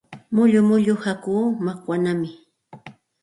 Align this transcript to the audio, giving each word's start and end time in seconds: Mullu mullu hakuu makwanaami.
Mullu 0.35 0.59
mullu 0.69 0.93
hakuu 1.03 1.47
makwanaami. 1.65 2.29